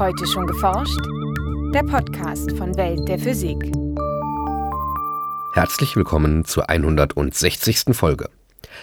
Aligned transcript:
Heute 0.00 0.26
schon 0.26 0.46
geforscht? 0.46 0.98
Der 1.74 1.82
Podcast 1.82 2.52
von 2.52 2.74
Welt 2.78 3.06
der 3.06 3.18
Physik. 3.18 3.70
Herzlich 5.52 5.94
willkommen 5.94 6.46
zur 6.46 6.70
160. 6.70 7.94
Folge. 7.94 8.30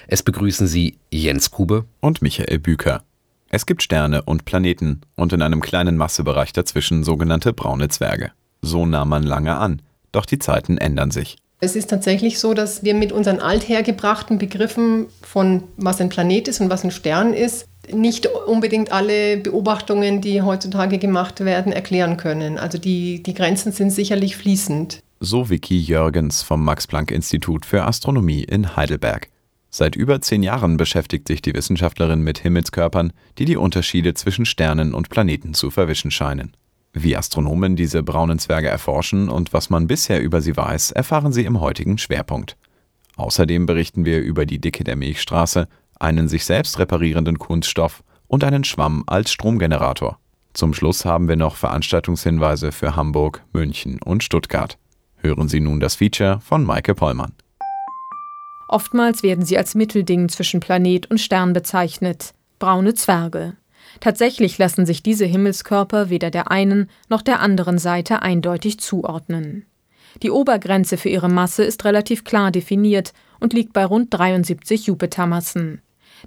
Es 0.07 0.21
begrüßen 0.21 0.67
Sie 0.67 0.99
Jens 1.09 1.49
Kube 1.49 1.85
und 2.01 2.21
Michael 2.21 2.59
Büker. 2.59 3.01
Es 3.49 3.65
gibt 3.65 3.81
Sterne 3.81 4.21
und 4.21 4.45
Planeten 4.45 5.01
und 5.15 5.33
in 5.33 5.41
einem 5.41 5.61
kleinen 5.61 5.97
Massebereich 5.97 6.53
dazwischen 6.53 7.03
sogenannte 7.03 7.51
braune 7.51 7.89
Zwerge. 7.89 8.31
So 8.61 8.85
nahm 8.85 9.09
man 9.09 9.23
lange 9.23 9.57
an, 9.57 9.81
doch 10.11 10.27
die 10.27 10.37
Zeiten 10.37 10.77
ändern 10.77 11.09
sich. 11.09 11.37
Es 11.59 11.75
ist 11.75 11.89
tatsächlich 11.89 12.37
so, 12.37 12.53
dass 12.53 12.83
wir 12.83 12.93
mit 12.93 13.11
unseren 13.11 13.39
althergebrachten 13.39 14.37
Begriffen 14.37 15.07
von 15.23 15.63
was 15.77 15.99
ein 15.99 16.09
Planet 16.09 16.47
ist 16.47 16.61
und 16.61 16.69
was 16.69 16.83
ein 16.83 16.91
Stern 16.91 17.33
ist, 17.33 17.67
nicht 17.93 18.27
unbedingt 18.27 18.91
alle 18.91 19.37
Beobachtungen, 19.37 20.21
die 20.21 20.41
heutzutage 20.41 20.97
gemacht 20.97 21.39
werden, 21.43 21.71
erklären 21.71 22.17
können. 22.17 22.57
Also 22.57 22.77
die, 22.77 23.23
die 23.23 23.33
Grenzen 23.33 23.71
sind 23.71 23.91
sicherlich 23.91 24.35
fließend. 24.35 25.01
So 25.19 25.49
Vicky 25.49 25.79
Jürgens 25.79 26.43
vom 26.43 26.63
Max-Planck-Institut 26.63 27.65
für 27.65 27.83
Astronomie 27.83 28.43
in 28.43 28.75
Heidelberg. 28.75 29.29
Seit 29.69 29.95
über 29.95 30.21
zehn 30.21 30.43
Jahren 30.43 30.77
beschäftigt 30.77 31.27
sich 31.27 31.41
die 31.41 31.53
Wissenschaftlerin 31.53 32.21
mit 32.21 32.39
Himmelskörpern, 32.39 33.13
die 33.37 33.45
die 33.45 33.57
Unterschiede 33.57 34.13
zwischen 34.13 34.45
Sternen 34.45 34.93
und 34.93 35.09
Planeten 35.09 35.53
zu 35.53 35.71
verwischen 35.71 36.11
scheinen. 36.11 36.55
Wie 36.93 37.15
Astronomen 37.15 37.75
diese 37.75 38.01
braunen 38.01 38.39
Zwerge 38.39 38.69
erforschen 38.69 39.29
und 39.29 39.53
was 39.53 39.69
man 39.69 39.87
bisher 39.87 40.21
über 40.21 40.41
sie 40.41 40.55
weiß, 40.55 40.91
erfahren 40.91 41.33
Sie 41.33 41.45
im 41.45 41.59
heutigen 41.59 41.97
Schwerpunkt. 41.97 42.57
Außerdem 43.17 43.65
berichten 43.65 44.05
wir 44.05 44.21
über 44.21 44.45
die 44.45 44.59
Dicke 44.59 44.83
der 44.83 44.95
Milchstraße, 44.95 45.67
einen 45.99 46.27
sich 46.27 46.45
selbst 46.45 46.79
reparierenden 46.79 47.39
Kunststoff 47.39 48.03
und 48.27 48.43
einen 48.43 48.63
Schwamm 48.63 49.03
als 49.07 49.31
Stromgenerator. 49.31 50.19
Zum 50.53 50.73
Schluss 50.73 51.05
haben 51.05 51.27
wir 51.27 51.35
noch 51.35 51.55
Veranstaltungshinweise 51.55 52.71
für 52.71 52.95
Hamburg, 52.95 53.43
München 53.53 53.99
und 54.03 54.23
Stuttgart. 54.23 54.77
Hören 55.17 55.47
Sie 55.47 55.59
nun 55.59 55.79
das 55.79 55.95
Feature 55.95 56.39
von 56.41 56.63
Maike 56.63 56.95
Pollmann. 56.95 57.33
Oftmals 58.67 59.23
werden 59.23 59.45
sie 59.45 59.57
als 59.57 59.75
Mittelding 59.75 60.29
zwischen 60.29 60.59
Planet 60.59 61.09
und 61.09 61.19
Stern 61.19 61.53
bezeichnet, 61.53 62.33
braune 62.59 62.93
Zwerge. 62.93 63.53
Tatsächlich 63.99 64.57
lassen 64.57 64.85
sich 64.85 65.01
diese 65.01 65.25
Himmelskörper 65.25 66.09
weder 66.09 66.29
der 66.29 66.51
einen 66.51 66.89
noch 67.09 67.21
der 67.21 67.39
anderen 67.39 67.77
Seite 67.77 68.21
eindeutig 68.21 68.79
zuordnen. 68.79 69.65
Die 70.23 70.31
Obergrenze 70.31 70.97
für 70.97 71.09
ihre 71.09 71.29
Masse 71.29 71.63
ist 71.63 71.85
relativ 71.85 72.23
klar 72.23 72.51
definiert 72.51 73.13
und 73.39 73.53
liegt 73.53 73.73
bei 73.73 73.85
rund 73.85 74.13
73 74.13 74.87
Jupitermassen. 74.87 75.81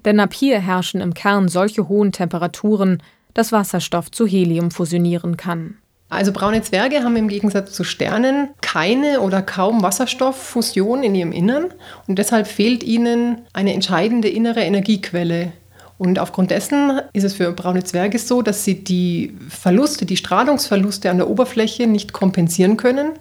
Denn 0.05 0.19
ab 0.19 0.33
hier 0.33 0.59
herrschen 0.59 1.01
im 1.01 1.13
Kern 1.13 1.47
solche 1.47 1.87
hohen 1.87 2.11
Temperaturen, 2.11 3.01
dass 3.33 3.51
Wasserstoff 3.51 4.11
zu 4.11 4.25
Helium 4.25 4.71
fusionieren 4.71 5.37
kann. 5.37 5.77
Also 6.11 6.33
braune 6.33 6.61
Zwerge 6.61 7.05
haben 7.05 7.15
im 7.15 7.29
Gegensatz 7.29 7.71
zu 7.71 7.85
Sternen 7.85 8.49
keine 8.59 9.21
oder 9.21 9.41
kaum 9.41 9.81
Wasserstofffusion 9.81 11.03
in 11.03 11.15
ihrem 11.15 11.31
Innern 11.31 11.67
und 12.05 12.19
deshalb 12.19 12.47
fehlt 12.47 12.83
ihnen 12.83 13.43
eine 13.53 13.73
entscheidende 13.73 14.27
innere 14.27 14.59
Energiequelle. 14.59 15.53
Und 15.97 16.19
aufgrund 16.19 16.51
dessen 16.51 16.99
ist 17.13 17.23
es 17.23 17.35
für 17.35 17.51
braune 17.53 17.85
Zwerge 17.85 18.19
so, 18.19 18.41
dass 18.41 18.65
sie 18.65 18.83
die 18.83 19.37
Verluste, 19.47 20.05
die 20.05 20.17
Strahlungsverluste 20.17 21.09
an 21.09 21.17
der 21.17 21.29
Oberfläche 21.29 21.87
nicht 21.87 22.11
kompensieren 22.11 22.75
können 22.75 23.11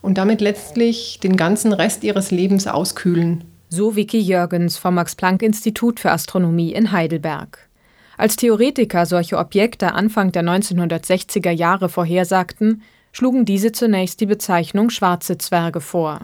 und 0.00 0.16
damit 0.16 0.40
letztlich 0.40 1.20
den 1.20 1.36
ganzen 1.36 1.74
Rest 1.74 2.02
ihres 2.02 2.30
Lebens 2.30 2.66
auskühlen. 2.66 3.44
So 3.70 3.94
Vicky 3.94 4.18
Jürgens 4.18 4.78
vom 4.78 4.94
Max-Planck-Institut 4.94 6.00
für 6.00 6.10
Astronomie 6.10 6.72
in 6.72 6.90
Heidelberg. 6.90 7.68
Als 8.16 8.36
Theoretiker 8.36 9.04
solche 9.04 9.36
Objekte 9.36 9.92
Anfang 9.92 10.32
der 10.32 10.42
1960er 10.42 11.50
Jahre 11.50 11.90
vorhersagten, 11.90 12.82
schlugen 13.12 13.44
diese 13.44 13.70
zunächst 13.72 14.22
die 14.22 14.26
Bezeichnung 14.26 14.88
schwarze 14.88 15.36
Zwerge 15.36 15.82
vor. 15.82 16.20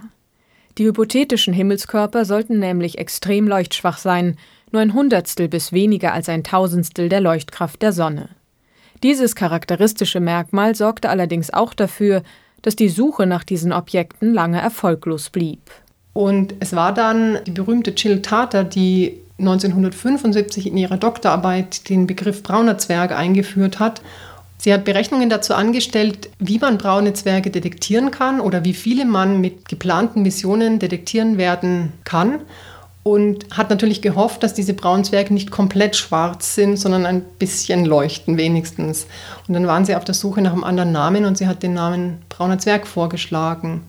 Die 0.78 0.86
hypothetischen 0.86 1.52
Himmelskörper 1.52 2.24
sollten 2.24 2.58
nämlich 2.58 2.96
extrem 2.96 3.46
leuchtschwach 3.46 3.98
sein, 3.98 4.38
nur 4.72 4.80
ein 4.80 4.94
Hundertstel 4.94 5.48
bis 5.48 5.70
weniger 5.70 6.14
als 6.14 6.30
ein 6.30 6.44
Tausendstel 6.44 7.10
der 7.10 7.20
Leuchtkraft 7.20 7.82
der 7.82 7.92
Sonne. 7.92 8.30
Dieses 9.02 9.36
charakteristische 9.36 10.18
Merkmal 10.18 10.74
sorgte 10.74 11.10
allerdings 11.10 11.52
auch 11.52 11.74
dafür, 11.74 12.22
dass 12.62 12.74
die 12.74 12.88
Suche 12.88 13.26
nach 13.26 13.44
diesen 13.44 13.74
Objekten 13.74 14.32
lange 14.32 14.62
erfolglos 14.62 15.28
blieb. 15.28 15.60
Und 16.14 16.54
es 16.60 16.74
war 16.74 16.94
dann 16.94 17.38
die 17.44 17.50
berühmte 17.50 17.90
Jill 17.90 18.22
Tarter, 18.22 18.64
die 18.64 19.20
1975 19.38 20.68
in 20.68 20.76
ihrer 20.76 20.96
Doktorarbeit 20.96 21.88
den 21.88 22.06
Begriff 22.06 22.42
brauner 22.42 22.78
Zwerg 22.78 23.12
eingeführt 23.12 23.80
hat. 23.80 24.00
Sie 24.56 24.72
hat 24.72 24.84
Berechnungen 24.84 25.28
dazu 25.28 25.54
angestellt, 25.54 26.30
wie 26.38 26.58
man 26.58 26.78
braune 26.78 27.12
Zwerge 27.12 27.50
detektieren 27.50 28.12
kann 28.12 28.40
oder 28.40 28.64
wie 28.64 28.74
viele 28.74 29.04
man 29.04 29.40
mit 29.40 29.68
geplanten 29.68 30.22
Missionen 30.22 30.78
detektieren 30.78 31.36
werden 31.36 31.92
kann. 32.04 32.40
Und 33.02 33.44
hat 33.54 33.68
natürlich 33.68 34.00
gehofft, 34.00 34.42
dass 34.42 34.54
diese 34.54 34.72
braunen 34.72 35.04
Zwerge 35.04 35.34
nicht 35.34 35.50
komplett 35.50 35.94
schwarz 35.94 36.54
sind, 36.54 36.78
sondern 36.78 37.04
ein 37.04 37.22
bisschen 37.38 37.84
leuchten 37.84 38.38
wenigstens. 38.38 39.06
Und 39.46 39.52
dann 39.52 39.66
waren 39.66 39.84
sie 39.84 39.94
auf 39.94 40.06
der 40.06 40.14
Suche 40.14 40.40
nach 40.40 40.52
einem 40.52 40.64
anderen 40.64 40.92
Namen 40.92 41.26
und 41.26 41.36
sie 41.36 41.46
hat 41.46 41.62
den 41.62 41.74
Namen 41.74 42.22
brauner 42.30 42.58
Zwerg 42.58 42.86
vorgeschlagen. 42.86 43.82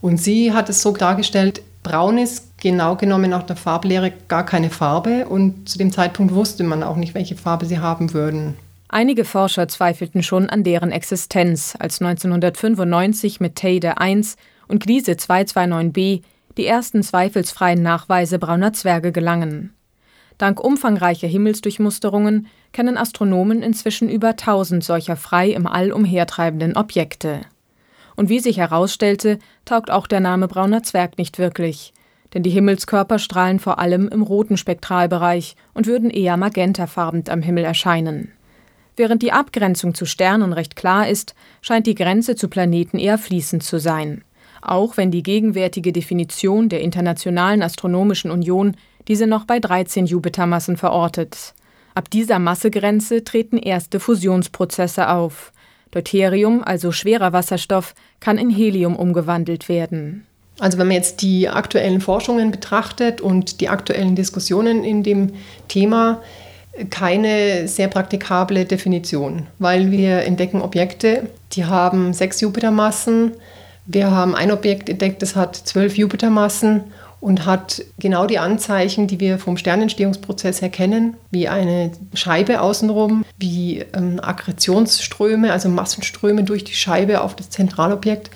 Und 0.00 0.16
sie 0.16 0.54
hat 0.54 0.70
es 0.70 0.80
so 0.80 0.92
dargestellt, 0.92 1.60
Braun 1.82 2.18
ist 2.18 2.58
genau 2.58 2.96
genommen 2.96 3.30
nach 3.30 3.42
der 3.42 3.56
Farblehre 3.56 4.12
gar 4.28 4.46
keine 4.46 4.70
Farbe 4.70 5.26
und 5.28 5.68
zu 5.68 5.78
dem 5.78 5.90
Zeitpunkt 5.90 6.34
wusste 6.34 6.62
man 6.62 6.82
auch 6.82 6.96
nicht, 6.96 7.14
welche 7.14 7.36
Farbe 7.36 7.66
sie 7.66 7.80
haben 7.80 8.14
würden. 8.14 8.54
Einige 8.88 9.24
Forscher 9.24 9.68
zweifelten 9.68 10.22
schon 10.22 10.50
an 10.50 10.64
deren 10.64 10.92
Existenz, 10.92 11.74
als 11.78 12.00
1995 12.00 13.40
mit 13.40 13.56
Teide 13.56 13.98
1 13.98 14.36
und 14.68 14.82
Gliese 14.82 15.12
229b 15.12 16.22
die 16.58 16.66
ersten 16.66 17.02
zweifelsfreien 17.02 17.82
Nachweise 17.82 18.38
brauner 18.38 18.74
Zwerge 18.74 19.10
gelangen. 19.10 19.72
Dank 20.38 20.62
umfangreicher 20.62 21.28
Himmelsdurchmusterungen 21.28 22.48
kennen 22.72 22.98
Astronomen 22.98 23.62
inzwischen 23.62 24.08
über 24.08 24.30
1000 24.30 24.84
solcher 24.84 25.16
frei 25.16 25.50
im 25.50 25.66
All 25.66 25.92
umhertreibenden 25.92 26.76
Objekte. 26.76 27.42
Und 28.16 28.28
wie 28.28 28.40
sich 28.40 28.58
herausstellte, 28.58 29.38
taugt 29.64 29.90
auch 29.90 30.06
der 30.06 30.20
Name 30.20 30.48
brauner 30.48 30.82
Zwerg 30.82 31.18
nicht 31.18 31.38
wirklich, 31.38 31.92
denn 32.34 32.42
die 32.42 32.50
Himmelskörper 32.50 33.18
strahlen 33.18 33.58
vor 33.58 33.78
allem 33.78 34.08
im 34.08 34.22
roten 34.22 34.56
Spektralbereich 34.56 35.56
und 35.74 35.86
würden 35.86 36.10
eher 36.10 36.36
magentafarbend 36.36 37.30
am 37.30 37.42
Himmel 37.42 37.64
erscheinen. 37.64 38.32
Während 38.96 39.22
die 39.22 39.32
Abgrenzung 39.32 39.94
zu 39.94 40.04
Sternen 40.04 40.52
recht 40.52 40.76
klar 40.76 41.08
ist, 41.08 41.34
scheint 41.62 41.86
die 41.86 41.94
Grenze 41.94 42.36
zu 42.36 42.48
Planeten 42.48 42.98
eher 42.98 43.16
fließend 43.16 43.62
zu 43.62 43.78
sein, 43.78 44.22
auch 44.60 44.96
wenn 44.96 45.10
die 45.10 45.22
gegenwärtige 45.22 45.92
Definition 45.92 46.68
der 46.68 46.82
Internationalen 46.82 47.62
Astronomischen 47.62 48.30
Union 48.30 48.76
diese 49.08 49.26
noch 49.26 49.46
bei 49.46 49.58
13 49.58 50.06
Jupitermassen 50.06 50.76
verortet. 50.76 51.54
Ab 51.94 52.10
dieser 52.10 52.38
Massegrenze 52.38 53.24
treten 53.24 53.58
erste 53.58 53.98
Fusionsprozesse 53.98 55.08
auf, 55.08 55.52
Deuterium, 55.92 56.62
also 56.64 56.90
schwerer 56.90 57.32
Wasserstoff, 57.32 57.94
kann 58.18 58.38
in 58.38 58.50
Helium 58.50 58.96
umgewandelt 58.96 59.68
werden. 59.68 60.26
Also 60.58 60.78
wenn 60.78 60.88
man 60.88 60.96
jetzt 60.96 61.22
die 61.22 61.48
aktuellen 61.48 62.00
Forschungen 62.00 62.50
betrachtet 62.50 63.20
und 63.20 63.60
die 63.60 63.68
aktuellen 63.68 64.16
Diskussionen 64.16 64.84
in 64.84 65.02
dem 65.02 65.32
Thema, 65.68 66.20
keine 66.90 67.68
sehr 67.68 67.88
praktikable 67.88 68.64
Definition, 68.64 69.46
weil 69.58 69.90
wir 69.90 70.22
entdecken 70.22 70.62
Objekte, 70.62 71.28
die 71.52 71.64
haben 71.64 72.12
sechs 72.12 72.40
Jupitermassen. 72.40 73.32
Wir 73.84 74.10
haben 74.10 74.34
ein 74.34 74.50
Objekt 74.50 74.88
entdeckt, 74.88 75.22
das 75.22 75.36
hat 75.36 75.56
zwölf 75.56 75.96
Jupitermassen 75.96 76.84
und 77.22 77.46
hat 77.46 77.84
genau 78.00 78.26
die 78.26 78.40
Anzeichen, 78.40 79.06
die 79.06 79.20
wir 79.20 79.38
vom 79.38 79.56
Sternentstehungsprozess 79.56 80.60
her 80.60 80.70
kennen, 80.70 81.14
wie 81.30 81.46
eine 81.46 81.92
Scheibe 82.14 82.60
außenrum, 82.60 83.24
wie 83.38 83.84
ähm, 83.94 84.18
Akkretionsströme, 84.20 85.52
also 85.52 85.68
Massenströme 85.68 86.42
durch 86.42 86.64
die 86.64 86.74
Scheibe 86.74 87.20
auf 87.20 87.36
das 87.36 87.48
Zentralobjekt. 87.48 88.30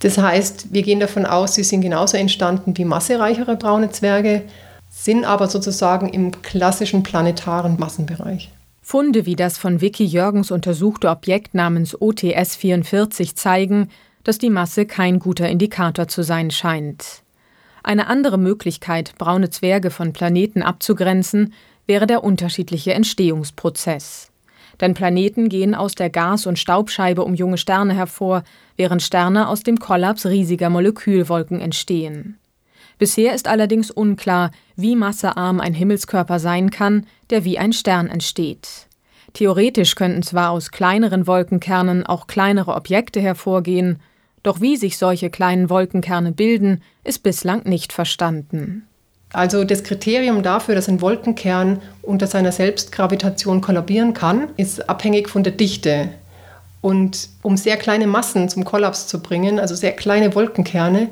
Das 0.00 0.18
heißt, 0.18 0.74
wir 0.74 0.82
gehen 0.82 1.00
davon 1.00 1.24
aus, 1.24 1.54
sie 1.54 1.64
sind 1.64 1.80
genauso 1.80 2.18
entstanden 2.18 2.76
wie 2.76 2.84
massereichere 2.84 3.56
braune 3.56 3.90
Zwerge, 3.90 4.42
sind 4.90 5.24
aber 5.24 5.48
sozusagen 5.48 6.10
im 6.10 6.42
klassischen 6.42 7.02
planetaren 7.02 7.78
Massenbereich. 7.78 8.50
Funde 8.82 9.24
wie 9.24 9.36
das 9.36 9.56
von 9.56 9.80
Vicky 9.80 10.04
Jürgens 10.04 10.50
untersuchte 10.50 11.08
Objekt 11.08 11.54
namens 11.54 11.98
OTS 11.98 12.56
44 12.56 13.36
zeigen, 13.36 13.88
dass 14.22 14.36
die 14.36 14.50
Masse 14.50 14.84
kein 14.84 15.18
guter 15.18 15.48
Indikator 15.48 16.08
zu 16.08 16.22
sein 16.22 16.50
scheint. 16.50 17.21
Eine 17.82 18.06
andere 18.06 18.38
Möglichkeit, 18.38 19.14
braune 19.18 19.50
Zwerge 19.50 19.90
von 19.90 20.12
Planeten 20.12 20.62
abzugrenzen, 20.62 21.52
wäre 21.86 22.06
der 22.06 22.22
unterschiedliche 22.22 22.94
Entstehungsprozess. 22.94 24.30
Denn 24.80 24.94
Planeten 24.94 25.48
gehen 25.48 25.74
aus 25.74 25.94
der 25.94 26.10
Gas- 26.10 26.46
und 26.46 26.58
Staubscheibe 26.58 27.24
um 27.24 27.34
junge 27.34 27.58
Sterne 27.58 27.94
hervor, 27.94 28.44
während 28.76 29.02
Sterne 29.02 29.48
aus 29.48 29.62
dem 29.62 29.78
Kollaps 29.78 30.26
riesiger 30.26 30.70
Molekülwolken 30.70 31.60
entstehen. 31.60 32.38
Bisher 32.98 33.34
ist 33.34 33.48
allerdings 33.48 33.90
unklar, 33.90 34.52
wie 34.76 34.96
massearm 34.96 35.60
ein 35.60 35.74
Himmelskörper 35.74 36.38
sein 36.38 36.70
kann, 36.70 37.06
der 37.30 37.44
wie 37.44 37.58
ein 37.58 37.72
Stern 37.72 38.08
entsteht. 38.08 38.86
Theoretisch 39.32 39.94
könnten 39.94 40.22
zwar 40.22 40.50
aus 40.50 40.70
kleineren 40.70 41.26
Wolkenkernen 41.26 42.06
auch 42.06 42.26
kleinere 42.26 42.74
Objekte 42.74 43.20
hervorgehen, 43.20 44.00
doch 44.42 44.60
wie 44.60 44.76
sich 44.76 44.98
solche 44.98 45.30
kleinen 45.30 45.70
Wolkenkerne 45.70 46.32
bilden, 46.32 46.82
ist 47.04 47.22
bislang 47.22 47.62
nicht 47.64 47.92
verstanden. 47.92 48.86
Also 49.32 49.64
das 49.64 49.82
Kriterium 49.82 50.42
dafür, 50.42 50.74
dass 50.74 50.88
ein 50.88 51.00
Wolkenkern 51.00 51.80
unter 52.02 52.26
seiner 52.26 52.52
Selbstgravitation 52.52 53.60
kollabieren 53.60 54.12
kann, 54.12 54.48
ist 54.56 54.88
abhängig 54.88 55.28
von 55.28 55.42
der 55.42 55.54
Dichte. 55.54 56.08
Und 56.82 57.28
um 57.42 57.56
sehr 57.56 57.76
kleine 57.76 58.06
Massen 58.06 58.48
zum 58.48 58.64
Kollaps 58.64 59.06
zu 59.06 59.22
bringen, 59.22 59.58
also 59.58 59.74
sehr 59.74 59.92
kleine 59.92 60.34
Wolkenkerne, 60.34 61.08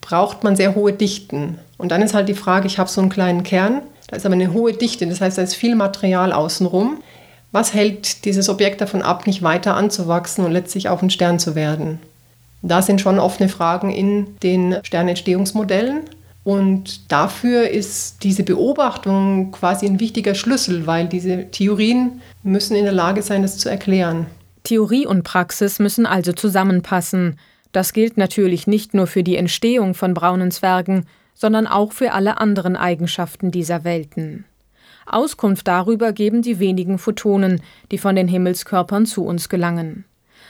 braucht 0.00 0.44
man 0.44 0.54
sehr 0.54 0.74
hohe 0.74 0.92
Dichten. 0.92 1.58
Und 1.78 1.90
dann 1.90 2.02
ist 2.02 2.14
halt 2.14 2.28
die 2.28 2.34
Frage, 2.34 2.66
ich 2.66 2.78
habe 2.78 2.88
so 2.88 3.00
einen 3.00 3.10
kleinen 3.10 3.42
Kern, 3.42 3.82
da 4.08 4.16
ist 4.16 4.24
aber 4.24 4.34
eine 4.34 4.52
hohe 4.52 4.72
Dichte, 4.72 5.06
das 5.06 5.20
heißt, 5.20 5.36
da 5.36 5.42
ist 5.42 5.54
viel 5.54 5.74
Material 5.74 6.32
außenrum. 6.32 6.98
Was 7.50 7.74
hält 7.74 8.24
dieses 8.24 8.48
Objekt 8.48 8.80
davon 8.80 9.02
ab, 9.02 9.26
nicht 9.26 9.42
weiter 9.42 9.74
anzuwachsen 9.74 10.44
und 10.44 10.52
letztlich 10.52 10.88
auch 10.88 11.02
ein 11.02 11.10
Stern 11.10 11.38
zu 11.38 11.54
werden? 11.56 11.98
Da 12.62 12.82
sind 12.82 13.00
schon 13.00 13.18
offene 13.18 13.48
Fragen 13.48 13.90
in 13.90 14.36
den 14.42 14.76
Sternentstehungsmodellen. 14.82 16.02
Und 16.44 17.10
dafür 17.10 17.68
ist 17.68 18.22
diese 18.22 18.44
Beobachtung 18.44 19.50
quasi 19.50 19.86
ein 19.86 19.98
wichtiger 19.98 20.34
Schlüssel, 20.34 20.86
weil 20.86 21.08
diese 21.08 21.50
Theorien 21.50 22.20
müssen 22.44 22.76
in 22.76 22.84
der 22.84 22.92
Lage 22.92 23.22
sein, 23.22 23.42
das 23.42 23.58
zu 23.58 23.68
erklären. 23.68 24.26
Theorie 24.62 25.06
und 25.06 25.24
Praxis 25.24 25.78
müssen 25.78 26.06
also 26.06 26.32
zusammenpassen. 26.32 27.36
Das 27.72 27.92
gilt 27.92 28.16
natürlich 28.16 28.66
nicht 28.66 28.94
nur 28.94 29.06
für 29.06 29.22
die 29.22 29.36
Entstehung 29.36 29.94
von 29.94 30.14
braunen 30.14 30.50
Zwergen, 30.50 31.06
sondern 31.34 31.66
auch 31.66 31.92
für 31.92 32.12
alle 32.12 32.38
anderen 32.38 32.76
Eigenschaften 32.76 33.50
dieser 33.50 33.84
Welten. 33.84 34.44
Auskunft 35.04 35.68
darüber 35.68 36.12
geben 36.12 36.42
die 36.42 36.58
wenigen 36.58 36.98
Photonen, 36.98 37.60
die 37.92 37.98
von 37.98 38.16
den 38.16 38.28
Himmelskörpern 38.28 39.06
zu 39.06 39.24
uns 39.24 39.48
gelangen. 39.48 40.04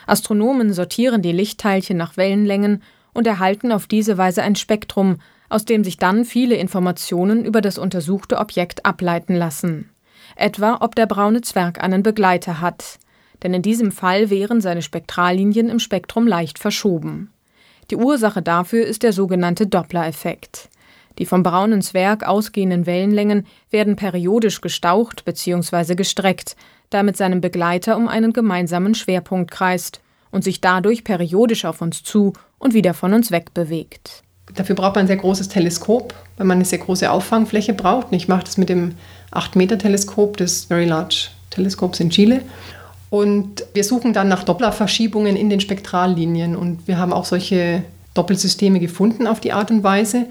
Astronomen 0.07 0.73
sortieren 0.73 1.23
die 1.23 1.33
Lichtteilchen 1.33 1.97
nach 1.97 2.17
Wellenlängen 2.17 2.83
und 3.13 3.27
erhalten 3.27 3.73
auf 3.73 3.87
diese 3.87 4.19
Weise 4.19 4.43
ein 4.43 4.57
Spektrum, 4.57 5.19
aus 5.49 5.65
dem 5.65 5.85
sich 5.85 5.97
dann 5.97 6.25
viele 6.25 6.57
Informationen 6.57 7.45
über 7.45 7.61
das 7.61 7.79
untersuchte 7.79 8.39
Objekt 8.39 8.85
ableiten 8.85 9.35
lassen. 9.35 9.91
Etwa, 10.35 10.79
ob 10.81 10.95
der 10.95 11.07
braune 11.07 11.41
Zwerg 11.41 11.83
einen 11.83 12.03
Begleiter 12.03 12.61
hat, 12.61 12.99
denn 13.43 13.55
in 13.55 13.63
diesem 13.63 13.93
Fall 13.93 14.31
wären 14.31 14.61
seine 14.61 14.83
Spektrallinien 14.83 15.69
im 15.69 15.79
Spektrum 15.79 16.27
leicht 16.27 16.59
verschoben. 16.59 17.31
Die 17.91 17.97
Ursache 17.97 18.43
dafür 18.43 18.85
ist 18.85 19.03
der 19.03 19.13
sogenannte 19.13 19.67
Doppler-Effekt. 19.67 20.69
Die 21.19 21.27
vom 21.27 21.43
braunen 21.43 21.81
Zwerg 21.81 22.27
ausgehenden 22.27 22.85
Wellenlängen 22.85 23.47
werden 23.71 23.97
periodisch 23.97 24.61
gestaucht 24.61 25.25
bzw. 25.25 25.95
gestreckt, 25.95 26.57
da 26.91 27.03
mit 27.03 27.17
seinem 27.17 27.41
Begleiter 27.41 27.97
um 27.97 28.09
einen 28.09 28.33
gemeinsamen 28.33 28.95
Schwerpunkt 28.95 29.51
kreist 29.51 30.01
und 30.31 30.45
sich 30.45 30.61
dadurch 30.61 31.05
periodisch 31.05 31.65
auf 31.65 31.81
uns 31.81 32.03
zu 32.03 32.33
und 32.59 32.75
wieder 32.75 32.95
von 32.95 33.13
uns 33.13 33.31
weg 33.31 33.55
bewegt. 33.55 34.23
Dafür 34.55 34.77
braucht 34.77 34.95
man 34.95 35.05
ein 35.05 35.09
sehr 35.09 35.17
großes 35.17 35.49
Teleskop, 35.49 36.15
weil 36.37 36.47
man 36.47 36.59
eine 36.59 36.65
sehr 36.65 36.79
große 36.79 37.11
Auffangfläche 37.11 37.75
braucht. 37.75 38.09
Ich 38.13 38.29
mache 38.29 38.45
das 38.45 38.57
mit 38.57 38.69
dem 38.69 38.95
8-Meter-Teleskop 39.33 40.37
des 40.37 40.65
Very 40.65 40.85
Large 40.85 41.29
Teleskops 41.51 42.01
in 42.01 42.11
Chile. 42.11 42.43
Und 43.11 43.65
wir 43.75 43.85
suchen 43.85 44.13
dann 44.13 44.29
nach 44.29 44.45
Dopplerverschiebungen 44.45 45.37
in 45.37 45.51
den 45.51 45.61
Spektrallinien. 45.61 46.57
Und 46.57 46.87
wir 46.87 46.99
haben 46.99 47.13
auch 47.13 47.25
solche 47.25 47.83
Doppelsysteme 48.15 48.81
gefunden 48.81 49.27
auf 49.27 49.41
die 49.41 49.53
Art 49.53 49.71
und 49.71 49.83
Weise. 49.83 50.27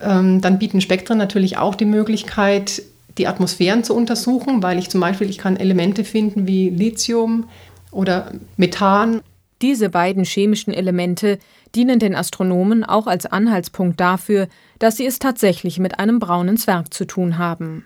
Ähm, 0.00 0.40
dann 0.40 0.58
bieten 0.58 0.80
Spektren 0.80 1.18
natürlich 1.18 1.58
auch 1.58 1.74
die 1.74 1.84
Möglichkeit, 1.84 2.82
die 3.18 3.26
Atmosphären 3.26 3.84
zu 3.84 3.94
untersuchen, 3.94 4.62
weil 4.62 4.78
ich 4.78 4.88
zum 4.88 5.00
Beispiel 5.00 5.28
ich 5.28 5.38
kann 5.38 5.56
Elemente 5.56 6.04
finden 6.04 6.46
wie 6.46 6.70
Lithium 6.70 7.48
oder 7.90 8.32
Methan. 8.56 9.20
Diese 9.60 9.88
beiden 9.88 10.24
chemischen 10.24 10.72
Elemente 10.72 11.38
dienen 11.74 11.98
den 11.98 12.14
Astronomen 12.14 12.84
auch 12.84 13.06
als 13.06 13.26
Anhaltspunkt 13.26 13.98
dafür, 14.00 14.48
dass 14.78 14.96
sie 14.96 15.06
es 15.06 15.18
tatsächlich 15.18 15.78
mit 15.78 15.98
einem 15.98 16.18
braunen 16.18 16.56
Zwerg 16.56 16.94
zu 16.94 17.06
tun 17.06 17.38
haben. 17.38 17.84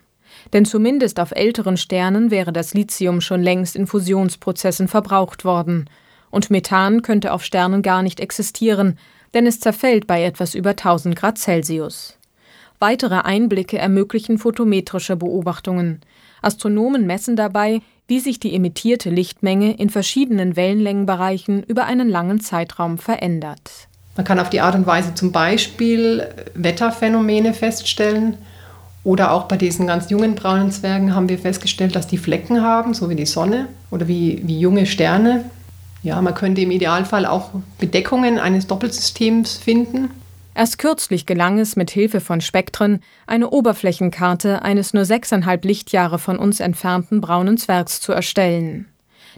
Denn 0.53 0.65
zumindest 0.65 1.21
auf 1.21 1.33
älteren 1.33 1.77
Sternen 1.77 2.31
wäre 2.31 2.53
das 2.53 2.75
Lithium 2.75 3.21
schon 3.21 3.43
längst 3.43 3.77
in 3.77 3.87
Fusionsprozessen 3.87 4.89
verbraucht 4.89 5.45
worden. 5.45 5.89
Und 6.31 6.51
Methan 6.51 7.03
könnte 7.03 7.33
auf 7.33 7.45
Sternen 7.45 7.83
gar 7.83 8.03
nicht 8.03 8.21
existieren, 8.21 8.99
denn 9.35 9.47
es 9.47 9.61
zerfällt 9.61 10.07
bei 10.07 10.25
etwas 10.25 10.55
über 10.55 10.71
1000 10.71 11.17
Grad 11.17 11.39
Celsius. 11.39 12.19
Weitere 12.83 13.21
Einblicke 13.21 13.79
ermöglichen 13.79 14.39
photometrische 14.39 15.15
Beobachtungen. 15.15 16.01
Astronomen 16.43 17.07
messen 17.07 17.37
dabei, 17.37 17.81
wie 18.09 18.19
sich 18.19 18.41
die 18.41 18.57
emittierte 18.57 19.09
Lichtmenge 19.09 19.75
in 19.75 19.89
verschiedenen 19.89 20.57
Wellenlängenbereichen 20.57 21.63
über 21.63 21.85
einen 21.85 22.09
langen 22.09 22.41
Zeitraum 22.41 22.99
verändert. 22.99 23.87
Man 24.17 24.27
kann 24.27 24.41
auf 24.41 24.51
die 24.51 24.61
Art 24.61 24.75
und 24.75 24.85
Weise 24.85 25.15
zum 25.15 25.31
Beispiel 25.31 26.27
Wetterphänomene 26.55 27.55
feststellen 27.55 28.37
oder 29.05 29.31
auch 29.31 29.45
bei 29.45 29.57
diesen 29.57 29.87
ganz 29.87 30.11
jungen 30.11 30.35
braunen 30.35 30.73
Zwergen 30.73 31.15
haben 31.15 31.29
wir 31.29 31.39
festgestellt, 31.39 31.95
dass 31.95 32.09
die 32.09 32.19
Flecken 32.19 32.63
haben, 32.63 32.95
so 32.95 33.09
wie 33.09 33.15
die 33.15 33.27
Sonne 33.27 33.69
oder 33.93 34.09
wie, 34.09 34.43
wie 34.45 34.59
junge 34.59 34.87
Sterne. 34.87 35.45
Ja, 36.03 36.21
man 36.21 36.35
könnte 36.35 36.63
im 36.63 36.73
Idealfall 36.73 37.27
auch 37.27 37.51
Bedeckungen 37.79 38.41
eines 38.41 38.67
Doppelsystems 38.67 39.57
finden. 39.57 40.11
Erst 40.55 40.79
kürzlich 40.79 41.25
gelang 41.25 41.59
es 41.59 41.77
mit 41.77 41.91
Hilfe 41.91 42.21
von 42.21 42.41
Spektren, 42.41 43.01
eine 43.27 43.51
Oberflächenkarte 43.51 44.63
eines 44.63 44.93
nur 44.93 45.07
sechseinhalb 45.07 45.65
Lichtjahre 45.65 46.19
von 46.19 46.39
uns 46.39 46.61
entfernten 46.61 47.21
braunen 47.21 47.57
Zwergs 47.57 48.01
zu 48.01 48.13
erstellen. 48.13 48.87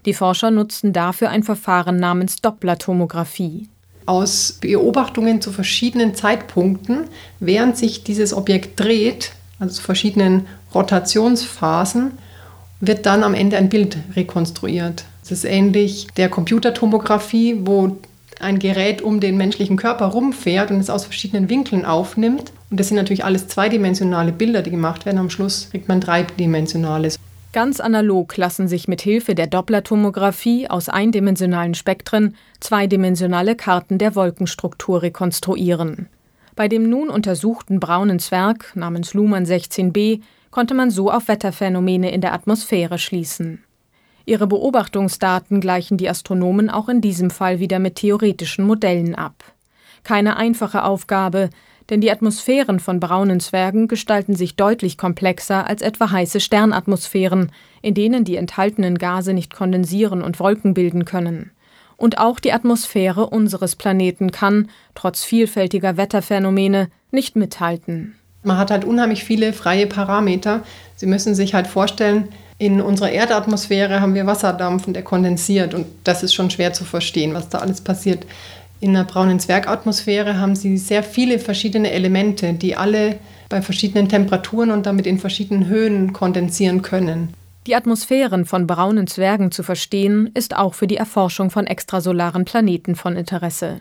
Die 0.06 0.14
Forscher 0.14 0.50
nutzten 0.50 0.92
dafür 0.92 1.30
ein 1.30 1.44
Verfahren 1.44 1.96
namens 1.96 2.36
Dopplertomographie. 2.36 3.68
Aus 4.06 4.58
Beobachtungen 4.60 5.40
zu 5.40 5.52
verschiedenen 5.52 6.14
Zeitpunkten, 6.14 7.04
während 7.38 7.76
sich 7.78 8.02
dieses 8.02 8.34
Objekt 8.34 8.78
dreht, 8.80 9.32
also 9.60 9.76
zu 9.76 9.82
verschiedenen 9.82 10.46
Rotationsphasen, 10.74 12.18
wird 12.80 13.06
dann 13.06 13.22
am 13.22 13.34
Ende 13.34 13.56
ein 13.56 13.68
Bild 13.68 13.96
rekonstruiert. 14.16 15.04
Das 15.22 15.30
ist 15.30 15.44
ähnlich 15.44 16.08
der 16.16 16.28
Computertomographie, 16.28 17.56
wo 17.60 17.96
ein 18.44 18.58
Gerät 18.58 19.02
um 19.02 19.18
den 19.18 19.36
menschlichen 19.36 19.76
Körper 19.76 20.06
rumfährt 20.06 20.70
und 20.70 20.78
es 20.78 20.90
aus 20.90 21.04
verschiedenen 21.04 21.48
Winkeln 21.48 21.84
aufnimmt. 21.84 22.52
Und 22.70 22.78
das 22.78 22.88
sind 22.88 22.96
natürlich 22.96 23.24
alles 23.24 23.48
zweidimensionale 23.48 24.32
Bilder, 24.32 24.62
die 24.62 24.70
gemacht 24.70 25.06
werden. 25.06 25.18
Am 25.18 25.30
Schluss 25.30 25.68
kriegt 25.70 25.88
man 25.88 26.00
dreidimensionales. 26.00 27.18
Ganz 27.52 27.78
analog 27.80 28.36
lassen 28.36 28.66
sich 28.66 28.88
mit 28.88 29.00
Hilfe 29.00 29.34
der 29.34 29.46
Dopplertomographie 29.46 30.68
aus 30.68 30.88
eindimensionalen 30.88 31.74
Spektren 31.74 32.34
zweidimensionale 32.60 33.54
Karten 33.54 33.98
der 33.98 34.16
Wolkenstruktur 34.16 35.02
rekonstruieren. 35.02 36.08
Bei 36.56 36.68
dem 36.68 36.88
nun 36.88 37.10
untersuchten 37.10 37.80
braunen 37.80 38.18
Zwerg 38.18 38.72
namens 38.74 39.14
Luhmann 39.14 39.44
16b 39.44 40.20
konnte 40.50 40.74
man 40.74 40.90
so 40.90 41.10
auf 41.10 41.28
Wetterphänomene 41.28 42.12
in 42.12 42.20
der 42.20 42.32
Atmosphäre 42.32 42.98
schließen. 42.98 43.62
Ihre 44.26 44.46
Beobachtungsdaten 44.46 45.60
gleichen 45.60 45.98
die 45.98 46.08
Astronomen 46.08 46.70
auch 46.70 46.88
in 46.88 47.00
diesem 47.00 47.30
Fall 47.30 47.60
wieder 47.60 47.78
mit 47.78 47.96
theoretischen 47.96 48.66
Modellen 48.66 49.14
ab. 49.14 49.44
Keine 50.02 50.36
einfache 50.36 50.84
Aufgabe, 50.84 51.50
denn 51.90 52.00
die 52.00 52.10
Atmosphären 52.10 52.80
von 52.80 53.00
braunen 53.00 53.40
Zwergen 53.40 53.88
gestalten 53.88 54.34
sich 54.34 54.56
deutlich 54.56 54.96
komplexer 54.96 55.66
als 55.66 55.82
etwa 55.82 56.10
heiße 56.10 56.40
Sternatmosphären, 56.40 57.52
in 57.82 57.94
denen 57.94 58.24
die 58.24 58.36
enthaltenen 58.36 58.96
Gase 58.96 59.34
nicht 59.34 59.54
kondensieren 59.54 60.22
und 60.22 60.40
Wolken 60.40 60.72
bilden 60.72 61.04
können. 61.04 61.50
Und 61.96 62.18
auch 62.18 62.40
die 62.40 62.52
Atmosphäre 62.52 63.28
unseres 63.28 63.76
Planeten 63.76 64.32
kann, 64.32 64.70
trotz 64.94 65.22
vielfältiger 65.24 65.96
Wetterphänomene, 65.96 66.88
nicht 67.10 67.36
mithalten. 67.36 68.16
Man 68.44 68.58
hat 68.58 68.70
halt 68.70 68.84
unheimlich 68.84 69.24
viele 69.24 69.52
freie 69.52 69.86
Parameter. 69.86 70.62
Sie 70.96 71.06
müssen 71.06 71.34
sich 71.34 71.54
halt 71.54 71.66
vorstellen, 71.66 72.28
in 72.58 72.80
unserer 72.80 73.10
Erdatmosphäre 73.10 74.00
haben 74.00 74.14
wir 74.14 74.26
Wasserdampf 74.26 74.86
und 74.86 74.94
der 74.94 75.02
kondensiert 75.02 75.74
und 75.74 75.86
das 76.04 76.22
ist 76.22 76.34
schon 76.34 76.50
schwer 76.50 76.72
zu 76.72 76.84
verstehen, 76.84 77.34
was 77.34 77.48
da 77.48 77.58
alles 77.58 77.80
passiert. 77.80 78.24
In 78.80 78.94
der 78.94 79.04
braunen 79.04 79.40
Zwergatmosphäre 79.40 80.38
haben 80.38 80.54
sie 80.54 80.76
sehr 80.76 81.02
viele 81.02 81.38
verschiedene 81.38 81.90
Elemente, 81.90 82.52
die 82.52 82.76
alle 82.76 83.18
bei 83.48 83.62
verschiedenen 83.62 84.08
Temperaturen 84.08 84.70
und 84.70 84.86
damit 84.86 85.06
in 85.06 85.18
verschiedenen 85.18 85.66
Höhen 85.66 86.12
kondensieren 86.12 86.82
können. 86.82 87.34
Die 87.66 87.74
Atmosphären 87.74 88.44
von 88.44 88.66
braunen 88.66 89.06
Zwergen 89.06 89.50
zu 89.50 89.62
verstehen, 89.62 90.30
ist 90.34 90.54
auch 90.54 90.74
für 90.74 90.86
die 90.86 90.98
Erforschung 90.98 91.50
von 91.50 91.66
extrasolaren 91.66 92.44
Planeten 92.44 92.94
von 92.94 93.16
Interesse. 93.16 93.80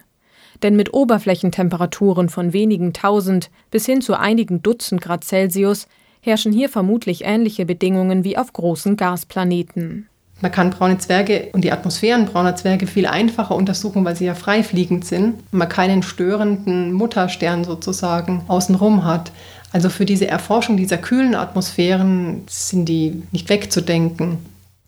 Denn 0.61 0.75
mit 0.75 0.93
Oberflächentemperaturen 0.93 2.29
von 2.29 2.53
wenigen 2.53 2.93
tausend 2.93 3.49
bis 3.71 3.85
hin 3.85 4.01
zu 4.01 4.17
einigen 4.17 4.61
Dutzend 4.61 5.01
Grad 5.01 5.23
Celsius 5.23 5.87
herrschen 6.21 6.53
hier 6.53 6.69
vermutlich 6.69 7.25
ähnliche 7.25 7.65
Bedingungen 7.65 8.23
wie 8.23 8.37
auf 8.37 8.53
großen 8.53 8.95
Gasplaneten. 8.95 10.07
Man 10.41 10.51
kann 10.51 10.71
braune 10.71 10.97
Zwerge 10.97 11.49
und 11.53 11.63
die 11.63 11.71
Atmosphären 11.71 12.25
brauner 12.25 12.55
Zwerge 12.55 12.85
viel 12.85 13.05
einfacher 13.05 13.55
untersuchen, 13.55 14.03
weil 14.03 14.15
sie 14.15 14.25
ja 14.25 14.35
freifliegend 14.35 15.05
sind 15.05 15.35
und 15.51 15.53
man 15.57 15.69
keinen 15.69 16.03
störenden 16.03 16.91
Mutterstern 16.91 17.63
sozusagen 17.63 18.41
außenrum 18.47 19.05
hat. 19.05 19.31
Also 19.71 19.89
für 19.89 20.05
diese 20.05 20.27
Erforschung 20.27 20.75
dieser 20.75 20.97
kühlen 20.97 21.35
Atmosphären 21.35 22.43
sind 22.47 22.89
die 22.89 23.23
nicht 23.31 23.49
wegzudenken. 23.49 24.37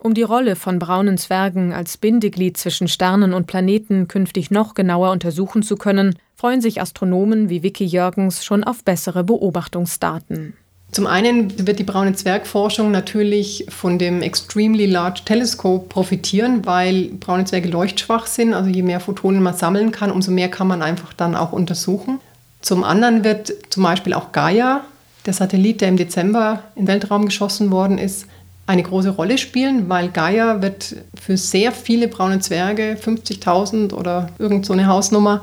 Um 0.06 0.14
die 0.14 0.22
Rolle 0.22 0.56
von 0.56 0.78
braunen 0.78 1.18
Zwergen 1.18 1.74
als 1.74 1.98
Bindeglied 1.98 2.58
zwischen 2.58 2.88
Sternen 2.88 3.34
und 3.34 3.48
Planeten 3.48 4.08
künftig 4.08 4.52
noch 4.52 4.76
genauer 4.76 5.10
untersuchen 5.10 5.64
zu 5.64 5.78
können, 5.78 6.16
freuen 6.36 6.62
sich 6.62 6.80
Astronomen 6.80 7.50
wie 7.50 7.64
Vicky 7.64 7.86
Jürgens 7.86 8.46
schon 8.46 8.64
auf 8.64 8.84
bessere 8.84 9.24
Beobachtungsdaten. 9.24 10.54
Zum 10.92 11.08
einen 11.08 11.66
wird 11.66 11.80
die 11.80 11.84
braune 11.84 12.14
Zwergforschung 12.14 12.92
natürlich 12.92 13.66
von 13.70 13.98
dem 13.98 14.22
Extremely 14.22 14.86
Large 14.86 15.22
Telescope 15.26 15.90
profitieren, 15.90 16.68
weil 16.68 17.06
braune 17.20 17.46
Zwerge 17.46 17.70
leuchtschwach 17.70 18.28
sind. 18.28 18.54
Also 18.54 18.70
je 18.70 18.84
mehr 18.84 19.00
Photonen 19.00 19.42
man 19.42 19.56
sammeln 19.56 19.92
kann, 19.92 20.12
umso 20.12 20.30
mehr 20.30 20.50
kann 20.50 20.68
man 20.68 20.84
einfach 20.84 21.14
dann 21.14 21.36
auch 21.36 21.52
untersuchen. 21.52 22.20
Zum 22.62 22.84
anderen 22.84 23.24
wird 23.24 23.52
zum 23.72 23.82
Beispiel 23.82 24.14
auch 24.14 24.32
Gaia, 24.34 24.86
der 25.26 25.34
Satellit, 25.34 25.82
der 25.82 25.90
im 25.90 25.98
Dezember 25.98 26.62
in 26.76 26.84
den 26.84 26.90
Weltraum 26.90 27.26
geschossen 27.26 27.72
worden 27.72 27.98
ist, 27.98 28.28
eine 28.68 28.84
große 28.84 29.10
Rolle 29.10 29.38
spielen, 29.38 29.90
weil 29.90 30.10
Gaia 30.10 30.62
wird 30.62 30.96
für 31.20 31.38
sehr 31.38 31.72
viele 31.72 32.08
braune 32.08 32.40
Zwerge, 32.40 32.98
50.000 33.00 33.94
oder 33.94 34.30
irgend 34.40 34.66
so 34.66 34.74
eine 34.74 34.88
Hausnummer, 34.88 35.42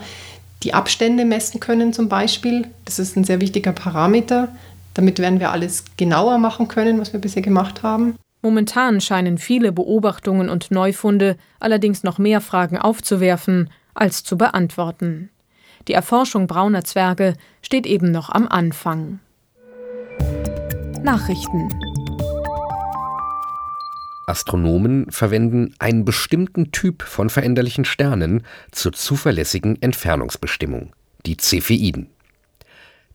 die 0.63 0.75
Abstände 0.75 1.25
messen 1.25 1.61
können 1.61 1.93
zum 1.93 2.09
Beispiel. 2.09 2.67
Das 2.85 2.99
ist 2.99 3.17
ein 3.17 3.25
sehr 3.25 3.41
wichtiger 3.41 3.73
Parameter. 3.73 4.49
Damit 4.95 5.19
werden 5.19 5.41
wir 5.41 5.51
alles 5.51 5.85
genauer 5.97 6.39
machen 6.39 6.69
können, 6.69 7.01
was 7.01 7.13
wir 7.13 7.21
bisher 7.21 7.43
gemacht 7.43 7.83
haben. 7.83 8.17
Momentan 8.43 9.01
scheinen 9.01 9.39
viele 9.39 9.73
Beobachtungen 9.73 10.49
und 10.49 10.71
Neufunde 10.71 11.37
allerdings 11.61 12.03
noch 12.03 12.19
mehr 12.19 12.41
Fragen 12.41 12.77
aufzuwerfen 12.77 13.71
als 13.95 14.25
zu 14.25 14.37
beantworten. 14.37 15.31
Die 15.89 15.95
Erforschung 15.95 16.47
brauner 16.47 16.85
Zwerge 16.85 17.35
steht 17.63 17.87
eben 17.87 18.11
noch 18.11 18.31
am 18.31 18.49
Anfang. 18.49 19.21
Nachrichten 21.03 21.69
Astronomen 24.27 25.11
verwenden 25.11 25.75
einen 25.79 26.05
bestimmten 26.05 26.73
Typ 26.73 27.03
von 27.03 27.31
veränderlichen 27.31 27.85
Sternen 27.85 28.43
zur 28.71 28.93
zuverlässigen 28.93 29.81
Entfernungsbestimmung, 29.81 30.93
die 31.27 31.37
Cepheiden. 31.37 32.09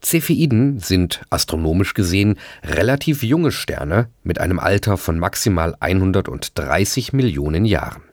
Cepheiden 0.03 0.79
sind 0.79 1.21
astronomisch 1.29 1.93
gesehen 1.93 2.37
relativ 2.63 3.23
junge 3.23 3.51
Sterne 3.51 4.09
mit 4.23 4.39
einem 4.39 4.59
Alter 4.59 4.97
von 4.97 5.17
maximal 5.17 5.75
130 5.79 7.13
Millionen 7.13 7.65
Jahren. 7.65 8.03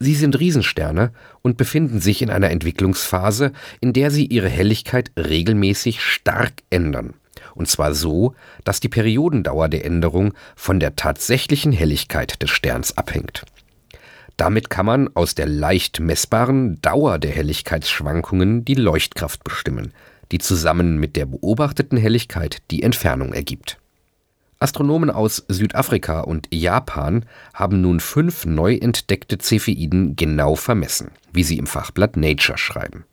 Sie 0.00 0.14
sind 0.14 0.38
Riesensterne 0.38 1.12
und 1.42 1.56
befinden 1.56 2.00
sich 2.00 2.22
in 2.22 2.30
einer 2.30 2.50
Entwicklungsphase, 2.50 3.52
in 3.80 3.92
der 3.92 4.10
sie 4.10 4.26
ihre 4.26 4.48
Helligkeit 4.48 5.10
regelmäßig 5.16 6.02
stark 6.02 6.52
ändern 6.70 7.14
und 7.54 7.68
zwar 7.68 7.94
so, 7.94 8.34
dass 8.64 8.80
die 8.80 8.88
Periodendauer 8.88 9.68
der 9.68 9.84
Änderung 9.84 10.34
von 10.56 10.80
der 10.80 10.96
tatsächlichen 10.96 11.72
Helligkeit 11.72 12.42
des 12.42 12.50
Sterns 12.50 12.96
abhängt. 12.96 13.44
Damit 14.36 14.70
kann 14.70 14.86
man 14.86 15.16
aus 15.16 15.34
der 15.34 15.46
leicht 15.46 15.98
messbaren 15.98 16.80
Dauer 16.80 17.18
der 17.18 17.32
Helligkeitsschwankungen 17.32 18.64
die 18.64 18.74
Leuchtkraft 18.74 19.42
bestimmen, 19.42 19.92
die 20.30 20.38
zusammen 20.38 20.98
mit 20.98 21.16
der 21.16 21.26
beobachteten 21.26 21.98
Helligkeit 21.98 22.58
die 22.70 22.84
Entfernung 22.84 23.32
ergibt. 23.32 23.78
Astronomen 24.60 25.10
aus 25.10 25.44
Südafrika 25.48 26.20
und 26.20 26.48
Japan 26.52 27.24
haben 27.54 27.80
nun 27.80 28.00
fünf 28.00 28.44
neu 28.44 28.74
entdeckte 28.74 29.38
Cepheiden 29.38 30.16
genau 30.16 30.56
vermessen, 30.56 31.12
wie 31.32 31.44
sie 31.44 31.58
im 31.58 31.66
Fachblatt 31.66 32.16
Nature 32.16 32.58
schreiben. 32.58 33.04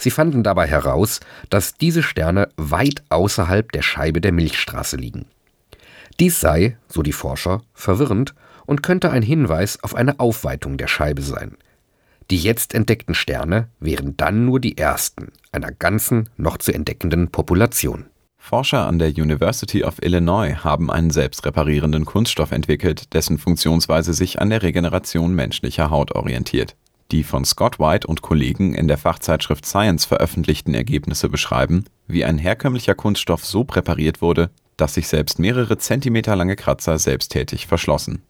Sie 0.00 0.10
fanden 0.10 0.42
dabei 0.42 0.66
heraus, 0.66 1.20
dass 1.50 1.74
diese 1.74 2.02
Sterne 2.02 2.48
weit 2.56 3.02
außerhalb 3.10 3.70
der 3.70 3.82
Scheibe 3.82 4.22
der 4.22 4.32
Milchstraße 4.32 4.96
liegen. 4.96 5.26
Dies 6.18 6.40
sei, 6.40 6.78
so 6.88 7.02
die 7.02 7.12
Forscher, 7.12 7.60
verwirrend 7.74 8.34
und 8.64 8.82
könnte 8.82 9.10
ein 9.10 9.22
Hinweis 9.22 9.82
auf 9.82 9.94
eine 9.94 10.18
Aufweitung 10.18 10.78
der 10.78 10.86
Scheibe 10.86 11.20
sein. 11.20 11.58
Die 12.30 12.38
jetzt 12.38 12.74
entdeckten 12.74 13.14
Sterne 13.14 13.68
wären 13.78 14.16
dann 14.16 14.46
nur 14.46 14.58
die 14.58 14.78
ersten 14.78 15.32
einer 15.52 15.70
ganzen 15.70 16.30
noch 16.38 16.56
zu 16.56 16.72
entdeckenden 16.72 17.28
Population. 17.28 18.06
Forscher 18.38 18.86
an 18.86 18.98
der 18.98 19.10
University 19.10 19.84
of 19.84 20.00
Illinois 20.00 20.54
haben 20.64 20.90
einen 20.90 21.10
selbstreparierenden 21.10 22.06
Kunststoff 22.06 22.52
entwickelt, 22.52 23.12
dessen 23.12 23.36
Funktionsweise 23.36 24.14
sich 24.14 24.40
an 24.40 24.48
der 24.48 24.62
Regeneration 24.62 25.34
menschlicher 25.34 25.90
Haut 25.90 26.12
orientiert. 26.12 26.74
Die 27.12 27.24
von 27.24 27.44
Scott 27.44 27.80
White 27.80 28.06
und 28.06 28.22
Kollegen 28.22 28.72
in 28.72 28.86
der 28.86 28.96
Fachzeitschrift 28.96 29.66
Science 29.66 30.04
veröffentlichten 30.04 30.74
Ergebnisse 30.74 31.28
beschreiben, 31.28 31.84
wie 32.06 32.24
ein 32.24 32.38
herkömmlicher 32.38 32.94
Kunststoff 32.94 33.44
so 33.44 33.64
präpariert 33.64 34.22
wurde, 34.22 34.50
dass 34.76 34.94
sich 34.94 35.08
selbst 35.08 35.40
mehrere 35.40 35.76
Zentimeter 35.76 36.36
lange 36.36 36.54
Kratzer 36.54 36.98
selbsttätig 36.98 37.66
verschlossen. 37.66 38.22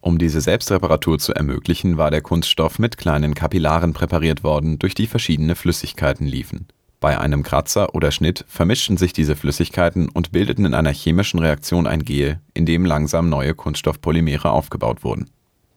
Um 0.00 0.18
diese 0.18 0.40
Selbstreparatur 0.40 1.18
zu 1.18 1.34
ermöglichen, 1.34 1.96
war 1.96 2.12
der 2.12 2.20
Kunststoff 2.20 2.78
mit 2.78 2.96
kleinen 2.96 3.34
Kapillaren 3.34 3.92
präpariert 3.92 4.44
worden, 4.44 4.78
durch 4.78 4.94
die 4.94 5.08
verschiedene 5.08 5.56
Flüssigkeiten 5.56 6.26
liefen. 6.26 6.68
Bei 7.00 7.18
einem 7.18 7.42
Kratzer 7.42 7.94
oder 7.94 8.12
Schnitt 8.12 8.44
vermischten 8.48 8.96
sich 8.96 9.12
diese 9.12 9.34
Flüssigkeiten 9.34 10.08
und 10.08 10.30
bildeten 10.30 10.64
in 10.64 10.74
einer 10.74 10.92
chemischen 10.92 11.40
Reaktion 11.40 11.88
ein 11.88 12.04
Gel, 12.04 12.40
in 12.54 12.66
dem 12.66 12.84
langsam 12.84 13.28
neue 13.28 13.54
Kunststoffpolymere 13.54 14.50
aufgebaut 14.50 15.02
wurden 15.02 15.28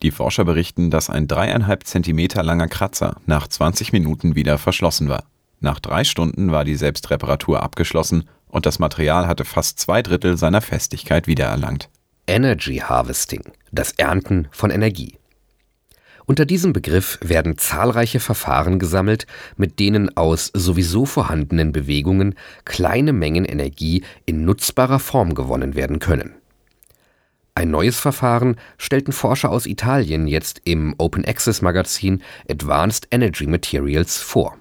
die 0.02 0.12
Forscher 0.12 0.46
berichten, 0.46 0.90
dass 0.90 1.10
ein 1.10 1.28
dreieinhalb 1.28 1.86
Zentimeter 1.86 2.44
langer 2.44 2.68
Kratzer 2.68 3.18
nach 3.26 3.48
20 3.48 3.94
Minuten 3.94 4.36
wieder 4.36 4.58
verschlossen 4.58 5.10
war. 5.10 5.26
Nach 5.60 5.80
drei 5.80 6.04
Stunden 6.04 6.52
war 6.52 6.66
die 6.66 6.76
Selbstreparatur 6.76 7.62
abgeschlossen 7.62 8.26
und 8.48 8.66
das 8.66 8.80
Material 8.80 9.28
hatte 9.28 9.46
fast 9.46 9.80
zwei 9.80 10.02
Drittel 10.02 10.38
seiner 10.38 10.62
Festigkeit 10.62 11.28
wiedererlangt. 11.28 11.90
Energy 12.28 12.78
Harvesting, 12.78 13.44
das 13.72 13.92
Ernten 13.94 14.48
von 14.52 14.72
Energie. 14.72 15.18
Unter 16.26 16.46
diesem 16.46 16.72
Begriff 16.72 17.20
werden 17.22 17.58
zahlreiche 17.58 18.20
Verfahren 18.20 18.80
gesammelt, 18.80 19.28
mit 19.58 19.80
denen 19.80 20.16
aus 20.16 20.52
sowieso 20.54 21.06
vorhandenen 21.06 21.72
Bewegungen 21.72 22.36
kleine 22.64 23.12
Mengen 23.12 23.46
Energie 23.46 24.04
in 24.26 24.46
nutzbarer 24.46 25.00
Form 25.00 25.36
gewonnen 25.36 25.76
werden 25.76 26.00
können. 26.00 26.36
Ein 27.54 27.70
neues 27.70 28.00
Verfahren 28.00 28.56
stellten 28.78 29.12
Forscher 29.12 29.52
aus 29.52 29.66
Italien 29.66 30.28
jetzt 30.28 30.62
im 30.64 30.96
Open 30.98 31.26
Access 31.26 31.62
Magazin 31.62 32.24
Advanced 32.50 33.10
Energy 33.12 33.46
Materials 33.46 34.18
vor. 34.18 34.58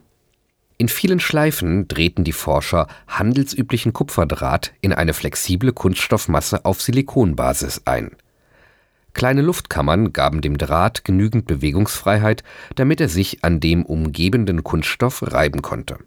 In 0.77 0.89
vielen 0.89 1.21
Schleifen 1.21 1.87
drehten 1.87 2.25
die 2.25 2.33
Forscher 2.33 2.89
handelsüblichen 3.07 3.93
Kupferdraht 3.93 4.73
in 4.81 4.93
eine 4.93 5.15
flexible 5.15 5.73
Kunststoffmasse 5.73 6.65
auf 6.65 6.83
Silikonbasis 6.83 7.83
ein. 7.85 8.17
Kleine 9.13 9.43
Luftkammern 9.43 10.13
gaben 10.13 10.41
dem 10.41 10.59
Draht 10.59 11.05
genügend 11.05 11.47
Bewegungsfreiheit, 11.47 12.43
damit 12.75 13.01
er 13.01 13.09
sich 13.09 13.45
an 13.45 13.61
dem 13.61 13.85
umgebenden 13.85 14.65
Kunststoff 14.65 15.23
reiben 15.23 15.63
konnte 15.63 15.99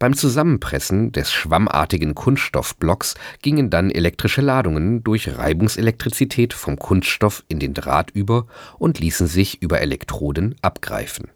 beim 0.00 0.16
Zusammenpressen 0.16 1.12
des 1.12 1.30
schwammartigen 1.30 2.14
Kunststoffblocks 2.14 3.16
gingen 3.42 3.68
dann 3.68 3.90
elektrische 3.90 4.40
Ladungen 4.40 5.04
durch 5.04 5.36
Reibungselektrizität 5.36 6.54
vom 6.54 6.78
Kunststoff 6.78 7.44
in 7.48 7.58
den 7.58 7.74
Draht 7.74 8.10
über 8.10 8.46
und 8.78 8.98
ließen 8.98 9.26
sich 9.26 9.60
über 9.60 9.82
Elektroden 9.82 10.56
abgreifen. 10.62 11.28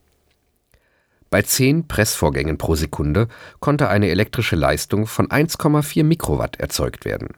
Bei 1.28 1.42
10 1.42 1.88
Pressvorgängen 1.88 2.56
pro 2.56 2.75
Sekunde 2.75 3.28
konnte 3.61 3.90
eine 3.90 4.09
elektrische 4.09 4.56
Leistung 4.56 5.06
von 5.06 5.28
1,4 5.28 6.02
Mikrowatt 6.02 6.59
erzeugt 6.59 7.04
werden. 7.04 7.35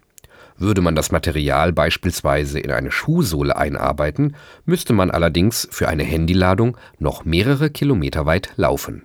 Würde 0.59 0.81
man 0.81 0.95
das 0.95 1.11
Material 1.11 1.73
beispielsweise 1.73 2.61
in 2.61 2.71
eine 2.71 2.93
Schuhsohle 2.93 3.57
einarbeiten, 3.57 4.37
müsste 4.65 4.93
man 4.93 5.11
allerdings 5.11 5.67
für 5.73 5.89
eine 5.89 6.05
Handyladung 6.05 6.77
noch 7.01 7.25
mehrere 7.25 7.69
Kilometer 7.69 8.27
weit 8.27 8.53
laufen 8.55 9.03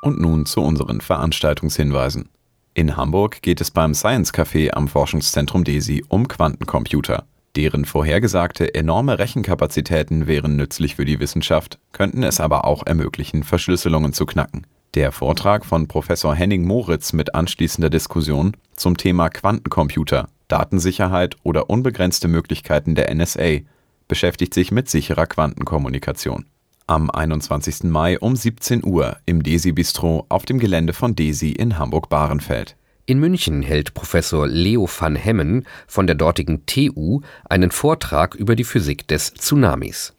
und 0.00 0.20
nun 0.20 0.46
zu 0.46 0.60
unseren 0.60 1.00
Veranstaltungshinweisen. 1.00 2.28
In 2.74 2.96
Hamburg 2.96 3.42
geht 3.42 3.60
es 3.60 3.70
beim 3.70 3.94
Science 3.94 4.32
Café 4.32 4.70
am 4.70 4.88
Forschungszentrum 4.88 5.64
DESI 5.64 6.04
um 6.08 6.28
Quantencomputer. 6.28 7.24
Deren 7.56 7.84
vorhergesagte 7.84 8.72
enorme 8.74 9.18
Rechenkapazitäten 9.18 10.28
wären 10.28 10.54
nützlich 10.54 10.94
für 10.94 11.04
die 11.04 11.18
Wissenschaft, 11.18 11.80
könnten 11.92 12.22
es 12.22 12.38
aber 12.38 12.64
auch 12.64 12.86
ermöglichen, 12.86 13.42
Verschlüsselungen 13.42 14.12
zu 14.12 14.26
knacken. 14.26 14.66
Der 14.94 15.10
Vortrag 15.10 15.66
von 15.66 15.88
Professor 15.88 16.34
Henning 16.34 16.64
Moritz 16.64 17.12
mit 17.12 17.34
anschließender 17.34 17.90
Diskussion 17.90 18.52
zum 18.76 18.96
Thema 18.96 19.28
Quantencomputer, 19.28 20.28
Datensicherheit 20.46 21.36
oder 21.42 21.68
unbegrenzte 21.68 22.28
Möglichkeiten 22.28 22.94
der 22.94 23.12
NSA 23.12 23.58
beschäftigt 24.06 24.54
sich 24.54 24.70
mit 24.70 24.88
sicherer 24.88 25.26
Quantenkommunikation 25.26 26.46
am 26.88 27.10
21. 27.10 27.84
Mai 27.84 28.18
um 28.18 28.34
17 28.34 28.84
Uhr 28.84 29.18
im 29.26 29.42
Desi 29.42 29.72
Bistro 29.72 30.26
auf 30.28 30.46
dem 30.46 30.58
Gelände 30.58 30.92
von 30.92 31.14
Desi 31.14 31.52
in 31.52 31.78
Hamburg-Bahrenfeld. 31.78 32.76
In 33.04 33.20
München 33.20 33.62
hält 33.62 33.94
Professor 33.94 34.46
Leo 34.46 34.88
van 34.88 35.14
Hemmen 35.14 35.66
von 35.86 36.06
der 36.06 36.16
dortigen 36.16 36.66
TU 36.66 37.20
einen 37.48 37.70
Vortrag 37.70 38.34
über 38.34 38.56
die 38.56 38.64
Physik 38.64 39.06
des 39.06 39.34
Tsunamis. 39.34 40.14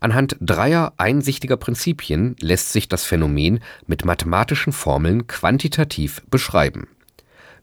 Anhand 0.00 0.36
dreier 0.40 0.94
einsichtiger 0.96 1.56
Prinzipien 1.56 2.36
lässt 2.40 2.72
sich 2.72 2.88
das 2.88 3.04
Phänomen 3.04 3.60
mit 3.86 4.04
mathematischen 4.04 4.72
Formeln 4.72 5.26
quantitativ 5.26 6.22
beschreiben. 6.30 6.88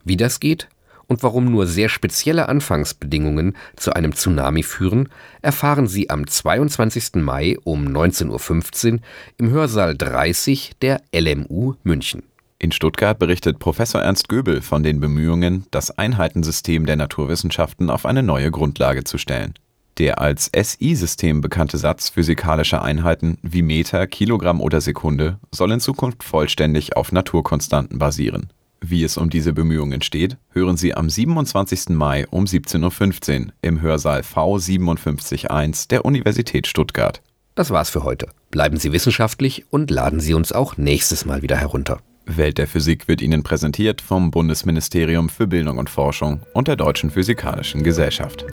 Wie 0.03 0.17
das 0.17 0.39
geht 0.39 0.69
und 1.07 1.23
warum 1.23 1.45
nur 1.45 1.67
sehr 1.67 1.89
spezielle 1.89 2.49
Anfangsbedingungen 2.49 3.55
zu 3.75 3.93
einem 3.93 4.13
Tsunami 4.13 4.63
führen, 4.63 5.09
erfahren 5.41 5.87
Sie 5.87 6.09
am 6.09 6.27
22. 6.27 7.15
Mai 7.15 7.57
um 7.63 7.85
19.15 7.87 8.93
Uhr 8.93 8.99
im 9.37 9.49
Hörsaal 9.49 9.95
30 9.95 10.73
der 10.81 11.01
LMU 11.13 11.75
München. 11.83 12.23
In 12.59 12.71
Stuttgart 12.71 13.19
berichtet 13.19 13.59
Professor 13.59 14.01
Ernst 14.01 14.29
Göbel 14.29 14.61
von 14.61 14.81
den 14.81 14.99
Bemühungen, 14.99 15.65
das 15.69 15.95
Einheitensystem 15.97 16.87
der 16.87 16.95
Naturwissenschaften 16.95 17.91
auf 17.91 18.05
eine 18.05 18.23
neue 18.23 18.49
Grundlage 18.49 19.03
zu 19.03 19.19
stellen. 19.19 19.53
Der 19.99 20.19
als 20.19 20.51
SI-System 20.55 21.41
bekannte 21.41 21.77
Satz 21.77 22.09
physikalischer 22.09 22.83
Einheiten 22.83 23.37
wie 23.41 23.61
Meter, 23.61 24.05
Kilogramm 24.07 24.61
oder 24.61 24.81
Sekunde 24.81 25.39
soll 25.51 25.71
in 25.71 25.79
Zukunft 25.79 26.23
vollständig 26.23 26.95
auf 26.95 27.11
Naturkonstanten 27.11 27.97
basieren. 27.97 28.51
Wie 28.89 29.03
es 29.03 29.17
um 29.17 29.29
diese 29.29 29.51
Bemühungen 29.51 30.01
steht, 30.01 30.37
hören 30.51 30.77
Sie 30.77 30.93
am 30.95 31.09
27. 31.09 31.89
Mai 31.89 32.25
um 32.29 32.45
17.15 32.45 33.47
Uhr 33.47 33.53
im 33.61 33.81
Hörsaal 33.81 34.21
V571 34.21 35.89
der 35.89 36.05
Universität 36.05 36.67
Stuttgart. 36.67 37.21
Das 37.53 37.69
war's 37.69 37.89
für 37.89 38.05
heute. 38.05 38.29
Bleiben 38.49 38.77
Sie 38.77 38.93
wissenschaftlich 38.93 39.65
und 39.71 39.91
laden 39.91 40.21
Sie 40.21 40.33
uns 40.33 40.53
auch 40.53 40.77
nächstes 40.77 41.25
Mal 41.25 41.41
wieder 41.41 41.57
herunter. 41.57 41.99
Welt 42.25 42.57
der 42.57 42.67
Physik 42.67 43.09
wird 43.09 43.21
Ihnen 43.21 43.43
präsentiert 43.43 43.99
vom 43.99 44.31
Bundesministerium 44.31 45.27
für 45.27 45.47
Bildung 45.47 45.79
und 45.79 45.89
Forschung 45.89 46.43
und 46.53 46.69
der 46.69 46.77
Deutschen 46.77 47.11
Physikalischen 47.11 47.83
Gesellschaft. 47.83 48.45